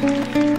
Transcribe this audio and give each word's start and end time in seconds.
Música 0.00 0.49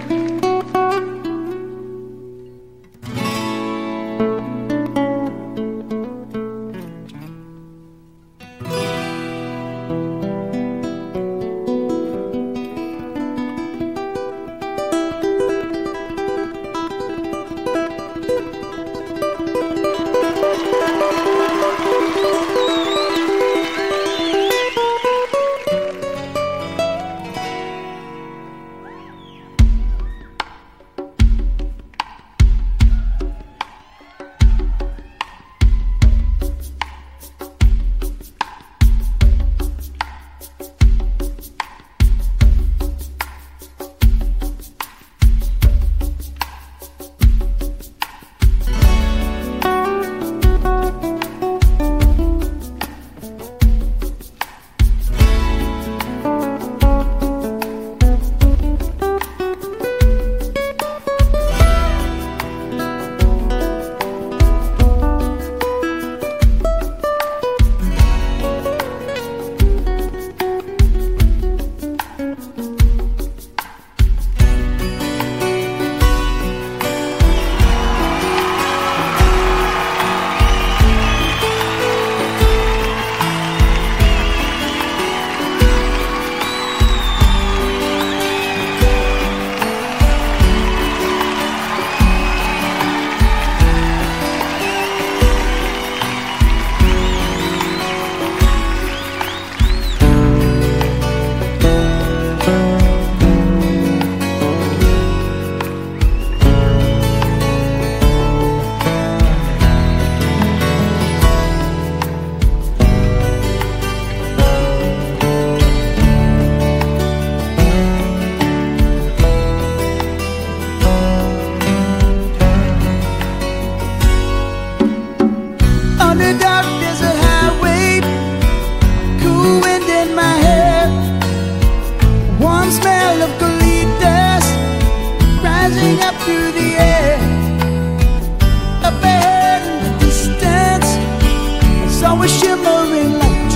flickering 142.82 143.12
light. 143.18 143.52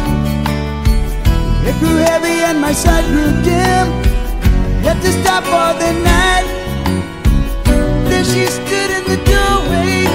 It 1.66 1.78
grew 1.78 1.97
heavy 1.97 2.44
and 2.48 2.60
my 2.60 2.72
sight 2.72 3.04
grew 3.06 3.32
dim. 3.42 3.87
I 4.78 4.92
had 4.92 5.03
to 5.03 5.12
stop 5.20 5.44
for 5.44 5.70
the 5.82 5.92
night. 6.14 6.47
Then 8.09 8.25
she 8.25 8.47
stood 8.47 8.91
in 8.98 9.04
the 9.12 9.19
doorway, 9.31 10.06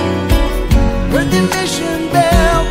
heard 1.12 1.30
the 1.30 1.42
mission 1.56 2.10
bell. 2.12 2.62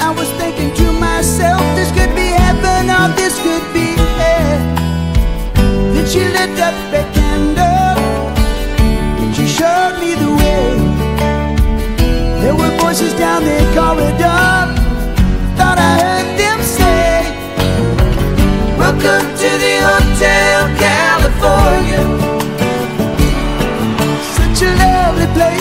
I 0.00 0.10
was 0.16 0.28
thinking 0.40 0.72
to 0.74 0.92
myself, 0.92 1.60
this 1.76 1.90
could 1.90 2.14
be 2.14 2.28
heaven 2.42 2.90
or 2.90 3.08
this 3.16 3.34
could 3.42 3.66
be 3.72 3.96
hell. 4.20 4.60
Then 5.92 6.06
she 6.06 6.24
looked 6.24 6.60
up. 6.60 7.17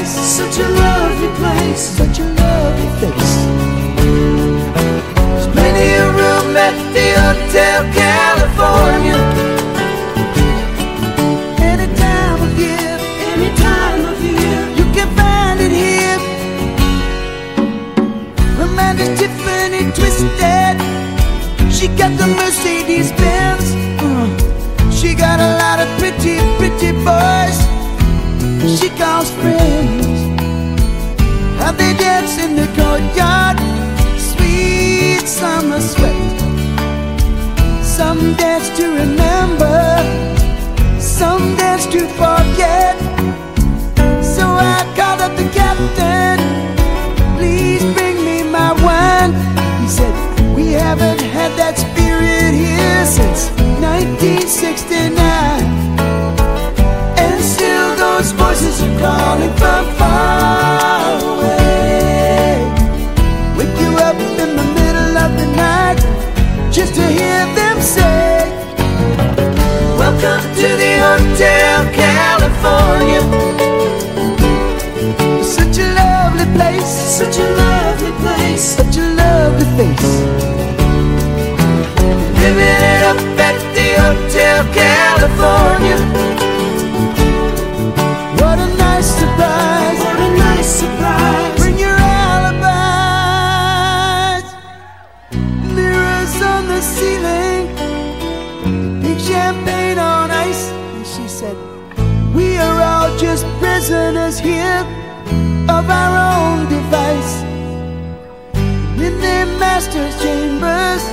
place, 0.07 0.27
such 0.37 0.57
a 0.59 0.69
lovely 0.69 1.27
place, 1.39 1.81
such 1.81 2.19
a 2.19 2.23
lovely 2.23 2.89
face. 2.99 3.35
There's 5.15 5.47
plenty 5.47 5.89
of 6.01 6.15
room 6.15 6.55
at 6.55 6.75
the 6.95 7.07
Hotel 7.25 7.79
California. 7.93 9.19
Any 11.59 11.87
time 11.95 12.41
of 12.41 12.59
year, 12.59 12.97
any 13.33 13.49
time 13.57 14.05
of 14.05 14.17
year, 14.23 14.59
you 14.77 14.85
can 14.95 15.09
find 15.15 15.59
it 15.59 15.71
here. 15.71 16.19
Romantic 18.59 19.17
Tiffany 19.17 19.91
twisted. 19.97 20.77
She 21.71 21.87
got 21.99 22.11
the 22.17 22.27
Mercedes 22.27 23.11
Benz. 23.11 23.75
Mm. 23.99 24.01
Uh, 24.01 24.91
she 24.91 25.13
got 25.13 25.39
a 25.39 25.57
lot 25.61 25.79
of 25.79 25.87
pretty, 25.99 26.39
pretty 26.57 26.91
boys 27.03 27.16
she 28.77 28.89
calls 28.89 29.31
friends. 29.31 30.05
Have 31.61 31.77
they 31.79 31.93
danced 31.97 32.39
in 32.39 32.55
the 32.55 32.67
courtyard? 32.77 33.57
Sweet 34.19 35.27
summer 35.27 35.81
sweat. 35.81 36.39
Some 37.81 38.35
dance 38.35 38.69
to 38.77 38.85
remember, 39.03 39.79
some 40.99 41.55
dance 41.55 41.87
to 41.87 42.01
forget. 42.21 42.95
So 44.21 44.43
I 44.45 44.77
called 44.95 45.21
up 45.21 45.35
the 45.35 45.49
captain. 45.59 46.37
Please 47.37 47.83
bring 47.95 48.23
me 48.23 48.43
my 48.43 48.73
wine. 48.85 49.33
He 49.81 49.87
said, 49.87 50.13
We 50.55 50.73
haven't 50.73 51.21
had 51.21 51.51
that. 51.57 51.96
Welcome 70.27 70.55
to 70.55 70.67
the 70.83 70.93
Hotel 71.07 71.87
California. 71.93 73.21
Such 75.41 75.77
a 75.77 75.87
lovely 75.93 76.45
place, 76.53 76.85
such 76.85 77.37
a 77.37 77.43
lovely 77.55 77.66
of 105.77 105.89
our 105.91 106.13
own 106.33 106.67
device. 106.69 107.33
In 109.05 109.13
their 109.21 109.45
master's 109.61 110.15
chambers, 110.23 111.03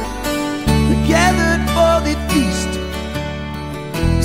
we 0.88 0.96
gathered 1.06 1.62
for 1.76 1.94
the 2.06 2.14
feast. 2.30 2.72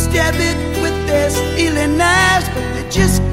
Stab 0.03 0.36
it 0.50 0.59
with 0.81 0.97
their 1.07 1.30
stealing 1.30 1.97
knives, 1.97 2.47
but 2.53 2.65
they 2.74 2.89
just 2.89 3.29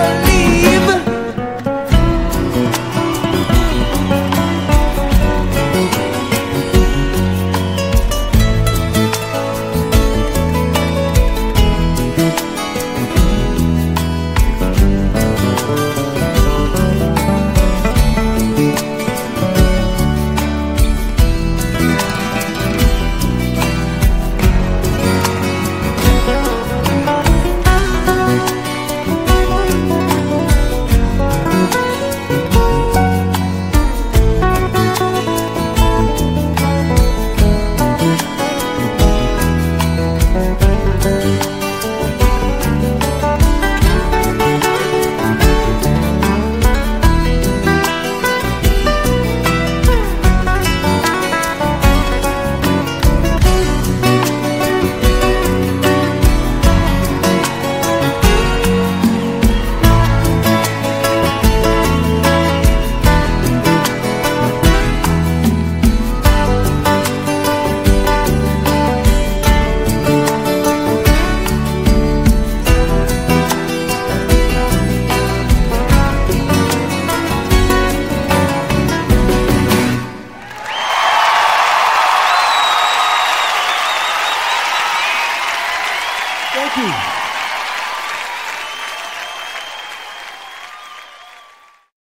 can 0.00 1.09